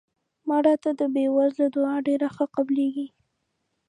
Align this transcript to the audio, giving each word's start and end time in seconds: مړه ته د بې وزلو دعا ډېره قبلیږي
مړه 0.47 0.75
ته 0.83 0.91
د 0.99 1.01
بې 1.13 1.25
وزلو 1.35 1.65
دعا 1.75 1.95
ډېره 2.07 2.27
قبلیږي 2.55 3.07